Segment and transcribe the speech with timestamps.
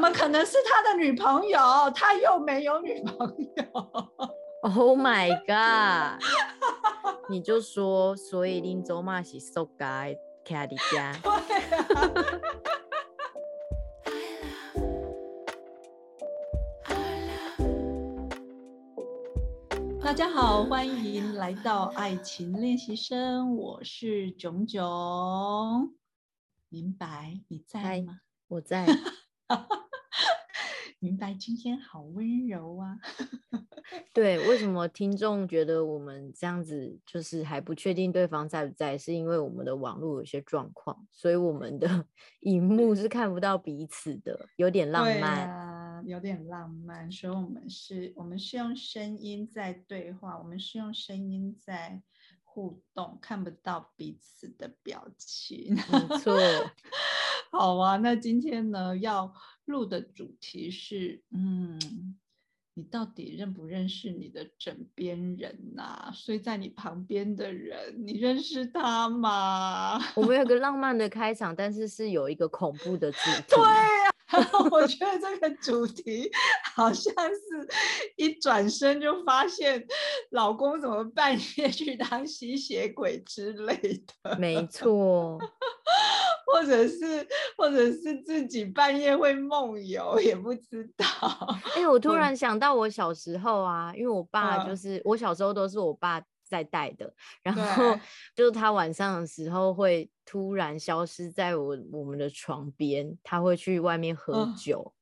[0.00, 1.58] 么可能是他的女朋友？
[1.94, 3.18] 他又没有女朋
[3.56, 3.64] 友。
[4.62, 6.22] Oh my god！
[7.30, 11.16] 你就说，所以林州嘛是受该卡迪家。
[20.02, 25.94] 大家好，欢迎来到爱情练习生，我是炯炯。
[26.68, 28.20] 明白你在吗？
[28.48, 28.86] 我在。
[31.02, 32.98] 明白，今天好温柔啊。
[34.12, 38.98] 对，为什么听众觉得我们这样子就是还不确定对方在不在？
[38.98, 42.04] 是因为我们的网络有些状况，所以我们的
[42.40, 47.10] 荧幕是看不到彼此的，有点浪漫，有点浪漫。
[47.10, 52.02] 所以我们是，我们是用声音在对话，我们是用声音在
[52.44, 55.74] 互动，看不到彼此的表情。
[55.74, 56.36] 没错。
[57.52, 59.34] 好啊，那今天呢要
[59.70, 62.16] 录的主题是，嗯。
[62.74, 66.10] 你到底认不认识你的枕边人呐？
[66.14, 70.00] 睡在你旁边的人，你认识他吗？
[70.14, 73.42] 我们有个浪漫的开场，但是是有一个恐怖的主题。
[73.50, 76.30] 对呀， 我觉得这个主题
[76.72, 77.68] 好像是
[78.16, 79.84] 一转身就发现
[80.30, 83.76] 老公怎么半夜去当吸血鬼之类
[84.22, 84.38] 的。
[84.38, 85.38] 没错。
[86.52, 91.06] 或者是，或者是自己半夜会梦游，也不知道。
[91.76, 97.98] 哎，我突然想到我小时候啊，因为我爸就是我小时候都是我爸在带的，然后
[98.34, 104.92] 就是他晚上的时候会突然消失在我我们的床边，他会去外面喝酒，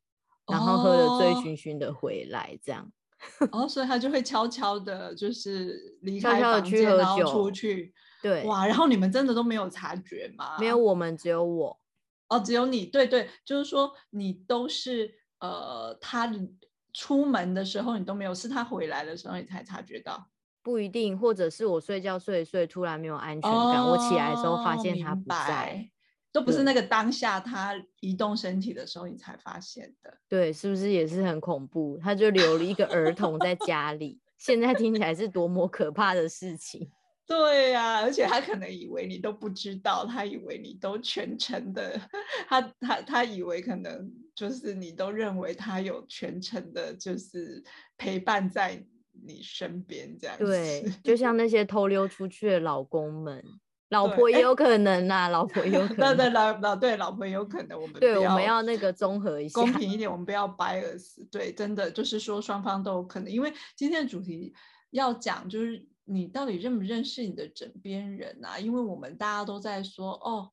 [0.46, 2.90] 然后喝的醉醺醺的回来，这样。
[3.50, 7.92] 哦，所以他就会悄悄的，就是离开房间，然后出去。
[8.22, 10.56] 对，哇，然后你们真的都没有察觉吗？
[10.58, 11.80] 没有，我们只有我，
[12.28, 16.33] 哦，只有你，对对，就是说你都是呃，他
[16.92, 20.28] 出门的时候你都没有，是他回来的时候你才察觉到，
[20.62, 25.89] 不一定，或者是我睡觉睡睡突然没有安全感，我起来的时候发现他不在，
[26.33, 31.98] 都不是那个当下他移动身体的时候你才发现的，对，是不是也是很恐怖？
[32.02, 36.90] 他就留了一个儿童在家里， 现在听起来是多么可怕的事情。
[37.28, 42.00] 对呀，而且他可能以为你都不知道，他以为你都全程的，
[42.48, 47.62] 他他他以为可能就是你都认为他有全程的，就是
[47.98, 48.83] 陪伴在
[49.27, 50.38] 你身边这样。
[50.38, 53.44] 对，就像那些偷溜出去的老公们，
[53.90, 56.17] 老婆也有可能呐，老婆有可能。
[56.17, 61.28] 对对老老对老婆有可能，我们对我们要那个综合一下，公平一点，我们不要 bias。
[61.30, 64.55] 对，真的就是说双方都有可能，因为今天的主题
[64.92, 65.86] 要讲就是。
[66.11, 68.58] 你到底认不认识你的枕边人啊？
[68.58, 70.51] 因为我们大家都在说哦，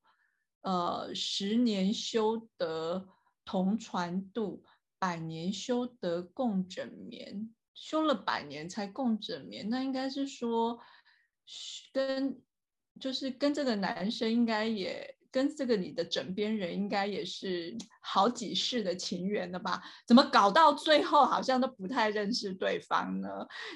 [0.61, 3.07] 呃，十年修得
[3.45, 4.61] 同船渡，
[4.99, 7.53] 百年修得共枕眠。
[7.73, 10.79] 修了百年才共枕眠，那应该是说
[11.91, 12.41] 跟
[12.99, 19.83] 就是跟这个男生应该也跟这个你的枕边人应该也是好几世的情缘了吧？
[20.07, 23.29] 怎么搞到最后好像都不太认识对方呢？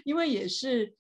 [0.04, 0.96] 因为也是。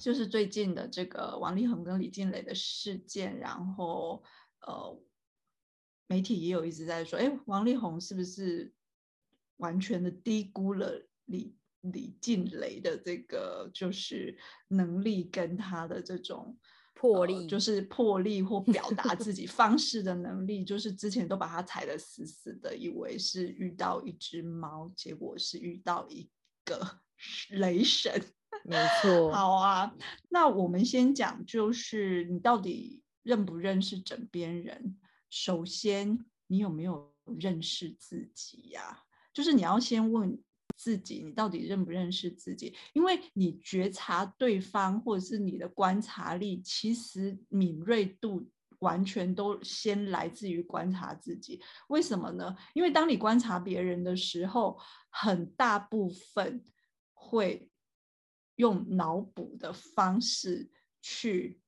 [0.00, 4.22] 就是最近的这个王力宏跟李静蕾的事件，然后
[4.66, 4.98] 呃，
[6.06, 8.72] 媒体也有一直在说，哎，王力宏是不是
[9.58, 14.36] 完全的低估了李李静蕾的这个就是
[14.68, 16.58] 能力跟他的这种
[16.94, 26.28] 魄力，就是魄力或 表达自己方式的能力，就是之前都把他踩得死死的，以为是遇到一只猫，结果是遇到一
[26.64, 27.00] 个
[27.50, 28.22] 雷神。
[28.64, 29.94] 没错，好啊，
[30.28, 34.98] 那我们先讲，就是你到底认不认识枕边人？
[35.28, 39.04] 首先，你有没有认识自己呀？
[39.32, 40.40] 就是你要先问
[40.76, 42.76] 自己，你到底认不认识自己？
[42.92, 48.46] 因为你觉察对方，或者是你的观察力，其实敏锐度
[48.80, 51.60] 完全都先来自于观察自己。
[51.88, 52.54] 为什么呢？
[52.74, 56.64] 因为当你观察别人的时候，很大部分
[57.14, 57.69] 会。
[58.60, 60.70] 用脑补的方式
[61.00, 61.60] 去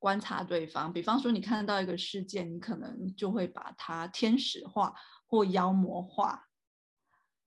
[0.00, 4.92] 观察对方，比方说你看到一个事件，你可能就会把它天使化
[5.26, 6.48] 或妖魔化，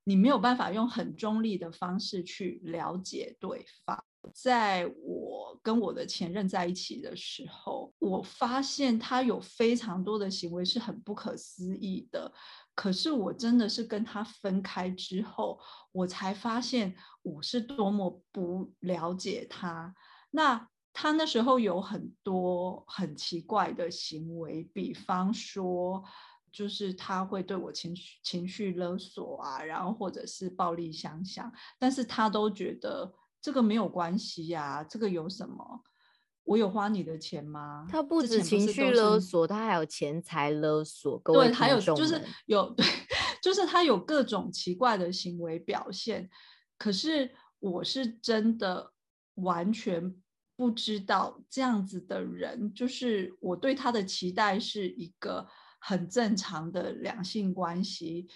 [0.05, 4.03] 你没有办法用很中立的方式去了解对方。
[4.33, 12.33] 在我跟我的前任在一起的时候，我发现他有非常多的行为是很不可思议的。
[12.75, 15.59] 可是我真的是跟他分开之后，
[15.91, 19.93] 我才发现我是多么不了解他。
[20.31, 26.03] 那他那时候有很多很奇怪的行为，比方说
[26.51, 35.83] 就是他会对我情绪情绪勒索啊，然后或者是暴力相向，但是他都觉得这个没有关系呀，这个有什么？
[36.43, 37.87] 我有花你的钱吗？
[37.89, 41.21] 他不止情绪勒索，他还有钱财勒索。
[41.25, 42.85] 对，还有就是有 对，
[43.41, 46.29] 就是他有各种奇怪的行为表现。
[46.77, 48.91] 可是我是真的
[49.35, 50.13] 完全
[50.55, 55.47] 不知道这样子的人，就是我对他的期待是一个
[55.79, 58.27] 很正常的两性关系，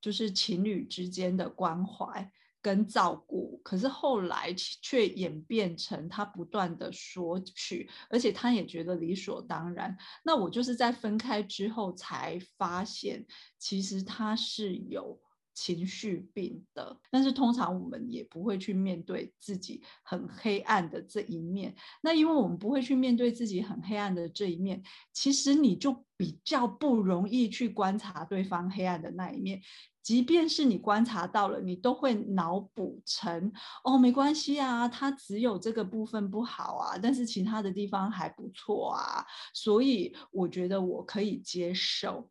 [0.00, 2.30] 就是情侣之间的关怀。
[2.66, 4.52] 跟照顾，可是后来
[4.82, 9.96] 却演变成他不断的索取，而且他也觉得理所当然。
[10.24, 13.24] 那我就是在分开之后才发现，
[13.56, 15.16] 其实他是有
[15.56, 17.00] 情绪病的。
[17.10, 21.74] 但是通常我们也不会去面对自己很黑暗的这一面。
[22.02, 24.82] 那因为我们不会去面对自己很黑暗的这一面，
[25.14, 29.62] 其实你就比较不容易去观察对方黑暗的那一面。
[30.02, 42.30] 即便是你观察到了，你都会脑补成哦，没关系啊，他只有这个部分不好啊，但是其他的地方还不错啊，所以我觉得我可以接受。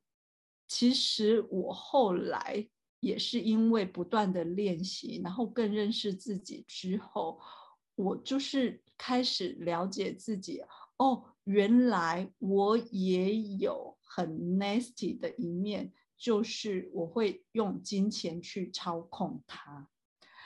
[0.69, 2.65] 其实我后来
[3.05, 7.39] 也是因为不断的练习，然后更认识自己之后，
[7.95, 10.61] 我就是开始了解自己。
[10.97, 15.93] 哦，原来我也有很 nasty 的一面。
[16.17, 19.89] 就是我会用金钱去操控他，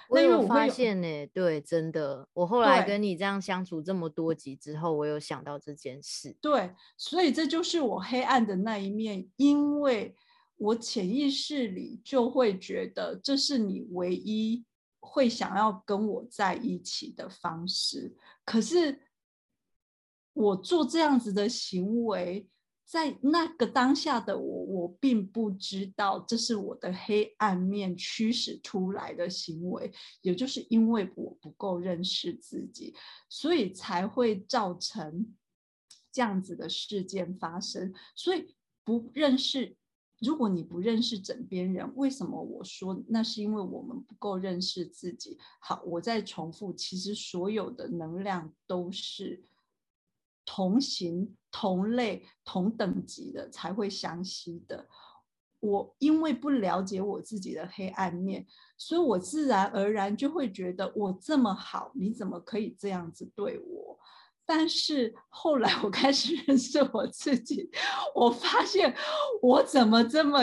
[0.09, 1.27] 我有发现呢。
[1.27, 6.35] 对，真的，我后来跟你这样相处这么多集之后，我有想到这件事。
[6.41, 10.15] 对，所以这就是我黑暗的那一面，因为
[10.59, 14.63] 我潜意识里就会觉得这是你唯一
[14.99, 18.15] 会想要跟我在一起的方式。
[18.45, 19.01] 可是
[20.33, 22.47] 我做这样子的行为。
[22.91, 32.95] 在那个当下的我，我并不知道这是我的黑暗面驱使出来的行为，也就是因为我不够认识自己，
[33.29, 35.35] 所以才会造成
[36.11, 37.93] 这样子的事件发生。
[38.15, 39.77] 所以不认识，
[40.19, 45.37] 如果你不认识枕边人，为什么我说那是因为我们不够认识自己？
[45.59, 49.43] 好，我再重复，其实所有的能量都是。
[50.51, 54.89] 同行、同类、同等级的才会相吸的。
[55.59, 63.88] 我因为不了解我自己的黑暗面，所以我自然而然就会觉得我这么好，你怎么可以这样子对我？
[64.51, 67.69] 但是后来我开始认识我自己，
[68.15, 68.91] 我发现
[69.43, 70.39] 我怎么这么，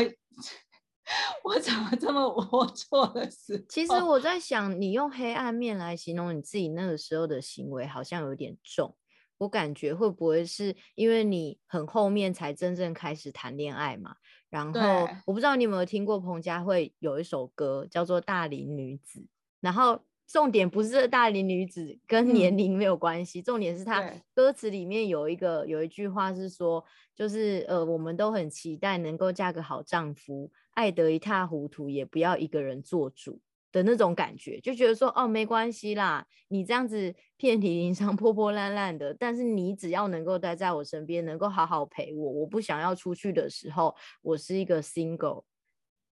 [1.43, 3.67] 我怎么这么龌龊的事？
[3.69, 8.97] 其实我在想，你用黑暗面来形容你自己那个时候的行为，好像有点重。
[9.39, 14.15] 我感觉会不会是因为你很后面才真正开始谈恋爱嘛？
[14.49, 14.81] 然后
[15.27, 19.19] 我不知道你有没有听过彭佳慧有一首歌叫做《大龄女子》，
[19.61, 24.03] 然后重点不是大龄女子跟年龄没有关系，重点是她
[24.35, 26.85] 歌词里面有一个有一句话是说，
[27.15, 33.41] 就是呃我们都很期待能够嫁个好丈夫，爱得一塌糊涂，也不要一个人做主。
[33.73, 45.45] 的那种感觉，就觉得说哦，没关系啦，你这样子遍体鳞伤、破破烂烂的，但是你只要能够待在我身边，能够好好陪我，我不想要出去的时候，我是一个 single，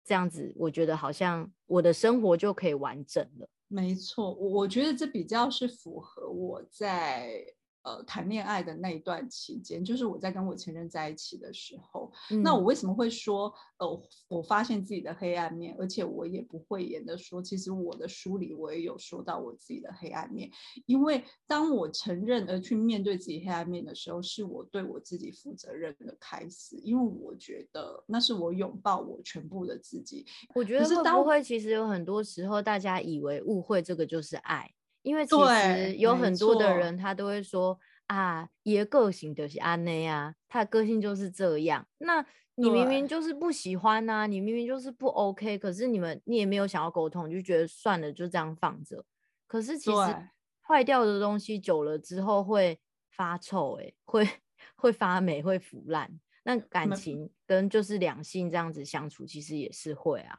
[0.05, 3.49] 这样子，我觉得好像我的生活就可以完整了。
[3.75, 7.45] 没错，我我觉得这比较是符合我在。
[7.85, 12.11] 呃，谈恋爱的那一段期间，就是我在跟我前任在一起的时候。
[12.43, 20.51] 那我为什么会说，呃，我发现自己的黑暗面，而且我也不讳言的说，其实我的书里我也有说到我自己的黑暗面。
[20.87, 26.77] 因为当我承认而去面对自己黑暗面的时候，是我对我自己负责任的开始。
[26.83, 30.25] 因为我觉得那是我拥抱我全部的自己。
[30.55, 34.71] 我觉得会不会其实有很多时候，大家以为误会这个就是爱。
[35.05, 41.87] 因为其实有很多的人，他都会说啊，爷个性就是安内啊，他的个性就是这样。
[41.99, 49.05] 那你明明就是不喜欢呐，你明明就是不 OK，可是你们你也没有想要沟通，就觉得算了，就这样放着。
[49.47, 50.29] 可是其实
[50.63, 52.81] 坏掉的东西久了之后会
[53.11, 54.27] 发臭，哎，会
[54.75, 56.11] 会发霉，会腐烂。
[56.45, 60.39] 那感情跟就是两性这样子相处，其实也是会啊。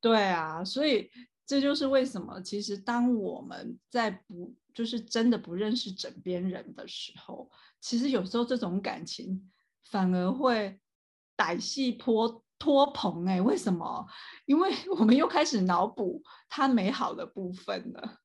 [0.00, 1.08] 对啊，所以。
[1.46, 9.50] 这就是为什么，其实当我们在不就是真的不认识枕边人的时候，其实有时候这种感情
[9.84, 10.80] 反而会
[11.36, 14.06] 歹戏颇拖棚哎，为什么？
[14.46, 18.21] 因为 我们又开始脑补他美好的部分了。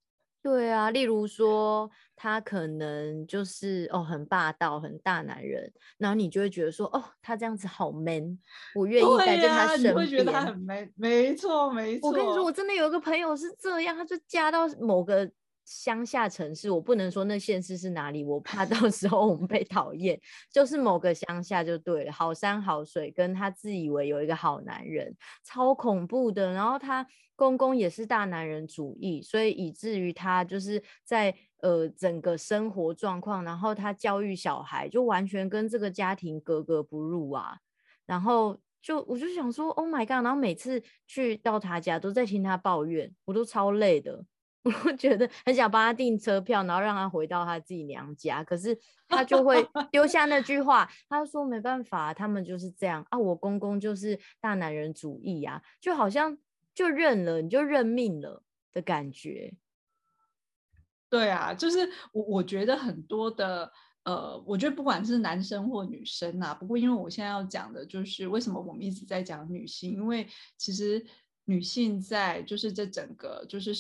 [0.48, 8.40] 对啊，例如说他可能就是哦很霸道、很大男人，然后你就会觉得说哦他这样子好 man，
[8.74, 9.94] 我愿意待在他身边。
[9.94, 12.08] 你会觉得他很 man，没错没错。
[12.08, 15.30] 我跟你说，我真的有一个朋友是这样，他就嫁到某个。
[15.68, 20.18] 乡下城市，我不能说那县市是哪里，我怕到时候我们被讨厌。
[20.50, 26.54] 就是某个乡下就对了，好山好水，跟他自以为有一个好男人，超恐怖的。
[26.54, 27.06] 然后他
[27.36, 37.58] 公公也是大男人主义，所以以至于他就是在呃整个生活状况，然后他教育小孩就完全跟这个家庭格格不入啊。
[38.06, 40.24] 然后就我就想说，Oh my god！
[40.24, 44.24] 然后每次去到他家都在听他抱怨，我都超累的。
[44.64, 56.38] 我觉得很想帮他订车票，然后让他回到他自己娘家，可是他就会 丢下那句话，他说没办法，他们就是这样啊，我公公就是大男人主义啊，就好像
[56.74, 59.54] 就认了，你就认命了的感觉。
[61.10, 63.72] 对啊，就是我我觉得很多的
[64.04, 71.06] 呃，我觉得不管是男生或女生啊，不过因为我现在要讲的就是为什么我们一直在讲女性，因为其实。
[71.50, 73.72] 女性在就是这整个就是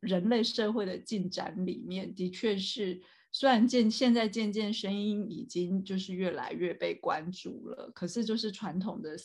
[0.00, 3.00] 人类社会的进展里面，的确是
[3.32, 9.16] 虽然渐现在渐渐声音已经就是越来越被关注了，可是就是传统的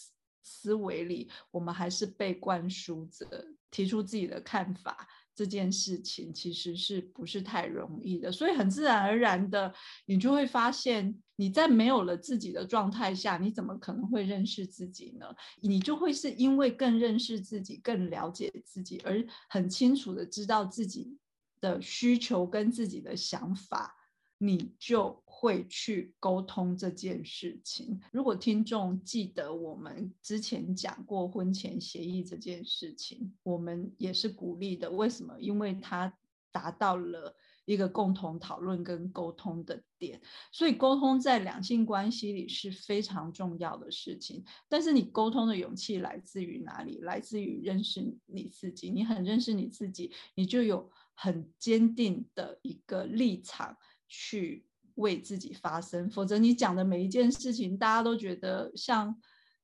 [0.42, 5.08] 思维里，我们还是被灌输着提出自己的看法。
[5.36, 9.74] 这件事情其实是不是太容易的，所以很自然而然的，
[10.06, 15.26] 你就会发现你在没有了自己的状态下，你怎么可能会认识自己呢？
[15.62, 21.18] 你就会是因为更认识自己、更了解自己，而很清楚的知道自己
[21.60, 23.94] 的需求跟自己的想法。
[24.38, 28.00] 你就会去沟通这件事情。
[28.12, 34.92] 如果听众记得我们之前讲过婚前协议这件事情，我们也是鼓励的。
[34.92, 35.36] 为什么？
[35.40, 36.14] 因为它
[36.52, 40.22] 达到了一个共同讨论跟沟通的点。
[40.52, 44.44] 所以沟通在两性关系里是非常重要的事情。
[44.70, 47.00] 但是你沟通的勇气来自于哪里？
[47.02, 48.90] 来自于认识你自己。
[48.90, 53.78] 你很认识你自己，你就有很坚定的一个立场。
[54.08, 59.16] 去为自己发声，否则你讲的每一件事情，大家都觉得像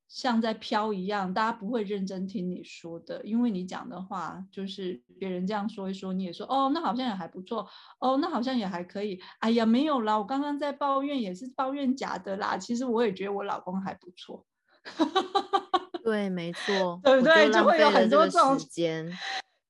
[0.07, 7.65] 像在飘一样，大家不会认真听你说的，因为你讲的话就是别人这样说一说，你也说哦，那好像也还不错，
[7.99, 9.21] 哦，那好像也还可以。
[9.39, 14.45] 哎呀，没有啦，我刚刚在抱怨也是抱怨假的啦，其实我也觉得我老公还不错。
[16.03, 17.49] 对，没错，对不对？
[17.49, 19.09] 就会有很多这种时间。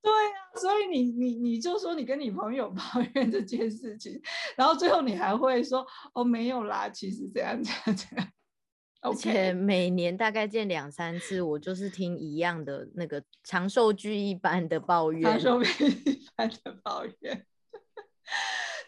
[0.01, 4.21] 对啊，所以你你你就说你跟你朋友抱怨这件事情，
[4.57, 8.27] 然后最后你还会说哦没有啦，其实这样这样这样。
[9.03, 17.45] 而且每年大概见两三次，我就是听一样的那个长寿剧一般的抱怨，长寿剧一般的抱怨。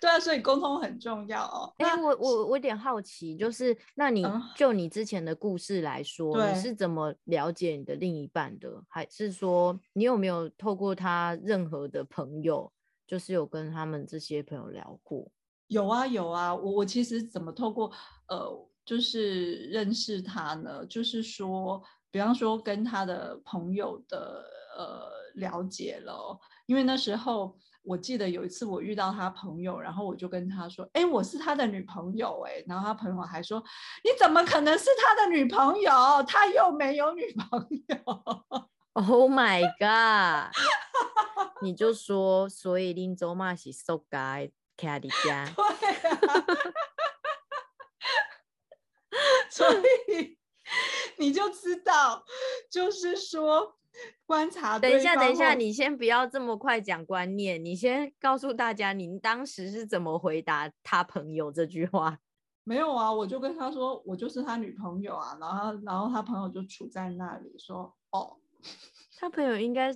[0.04, 1.74] 对啊，所以沟通很重要哦。
[1.78, 4.22] 哎，我我我有点好奇，就是那你
[4.54, 8.84] 就你之前的故事来说，你是怎么了解你的另一半的？
[8.90, 12.70] 还是说你有没有透过他任何的朋友，
[13.08, 15.32] 就是有跟他们这些朋友聊过？
[15.68, 17.90] 有啊有啊，我我其实怎么透过
[18.28, 20.86] 呃，就是认识他呢？
[20.88, 21.82] 就是说，
[22.12, 24.44] 比方说跟他的朋友的
[24.78, 27.58] 呃了解了，因为那时候。
[27.84, 33.62] 我记得有一次我遇到他朋友，然后我就跟他说：“哎，我是他的女朋友。”哎，然后他朋友还说
[34.04, 35.92] ：“你怎么可能是他的女朋友？
[36.28, 38.68] 他又没有女朋友。
[38.96, 40.56] ”Oh my god！
[41.62, 45.46] 你就说，所以林州嘛是受该卡迪家。
[45.80, 46.46] 对啊，
[49.52, 49.68] 所
[50.08, 50.38] 以
[51.18, 52.24] 你就知道，
[52.72, 53.78] 就是说。
[54.26, 54.80] 观察。
[54.80, 62.20] 等一下，等一下，你先不要这么快讲观念，你先告诉大家，您当时是怎么回答他朋友这句话？
[62.66, 65.38] 没有啊，我就跟他说，我就是他女朋友啊。
[65.40, 68.38] 然后，然后他朋友就杵在那里说：“哦，
[69.20, 69.94] 他朋友应该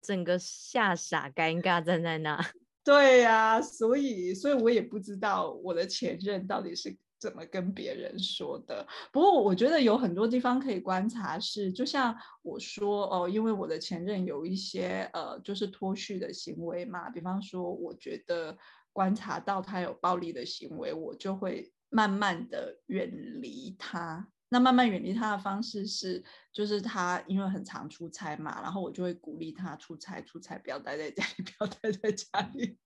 [0.00, 2.38] 整个吓傻、尴尬站在那。
[2.82, 6.96] ”对呀，所以，所以我也不知道我的前任到底是。
[7.18, 8.86] 怎么跟别人说的？
[9.12, 17.10] 不过我觉得有很多地方可以观察，是就像我说哦，因为我的前任有一些呃，就是脱序的行为嘛。
[17.10, 18.56] 比方说，我觉得
[18.92, 23.10] 观察到他有暴力的行为，我就会慢慢的远
[23.40, 24.28] 离他。
[24.50, 32.78] 那慢慢远离他的方式是，就是他因为很常出差嘛，然后我就会鼓励他出差，出差不要待在家里， 不要待在家里。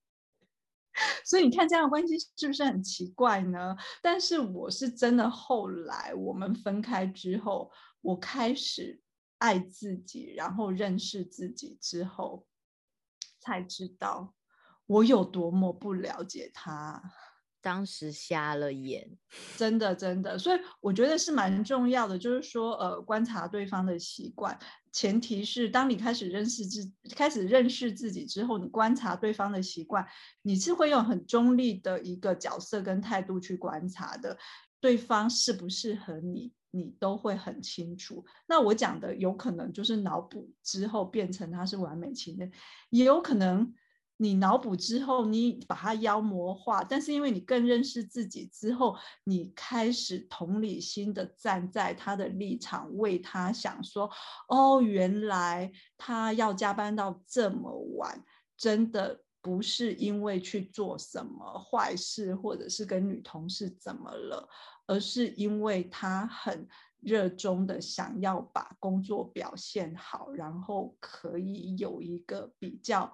[1.25, 3.77] 所以你看，这样的关系是不是很奇怪呢？
[4.03, 9.01] 但是我是真的，后来我们分开之后，我开始
[9.39, 12.47] 爱自己，然后认识自己之后，
[13.41, 14.35] 才知道
[14.87, 17.03] 我有多么不了解他。
[17.61, 19.09] 当时瞎了眼，
[19.57, 24.59] 真的真的，所以我觉得是蛮重要的，就是说，呃，观察对方的习惯，
[24.93, 30.07] 前提是当你开始认识自，开始认识自己之后，你观察对方的习惯，
[30.43, 34.37] 你是会用很中立的一个角色跟态度去观察的，
[34.81, 38.25] 对方适不适合你，你都会很清楚。
[38.47, 42.53] 那我讲的有可能就是脑补之后变成他是完美情人，
[42.91, 43.75] 也有可能。
[44.19, 54.09] 你脑补之后，你把它妖魔化，但是因为你更认识自己之后，你开始同理心的站在他的立场，为他想说，
[54.49, 58.25] 哦，原来他要加班到这么晚，
[58.57, 64.49] 真的不是因为去做什么坏事，或者是跟女同事怎么了，
[64.87, 66.69] 而是因为他很
[67.01, 73.13] 热衷的想要把工作表现好，然后可以有一个比较，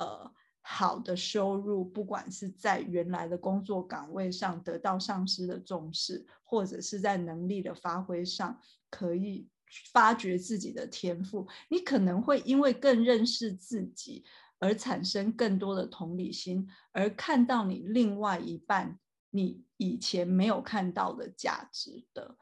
[0.00, 0.32] 呃。
[0.62, 9.48] 好的收入，不管是在原来的工作岗位上得到上司的重视，或者是在能力的发挥上可以
[9.90, 14.22] 发掘自己的天赋，你可能会因为更认识自己
[14.58, 22.36] 而产生更多的同理心，而看到你另外一半你以前没有看到的价值的。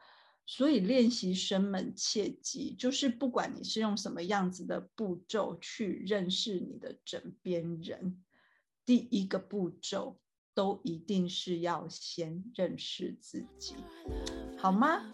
[0.51, 8.19] 所以练习生们切记，就是不管你是用什么样子的步骤去认识你的枕边人，
[8.83, 10.19] 第一个步骤
[10.55, 13.75] 都一定是要先认识自己，
[14.57, 15.13] 好吗？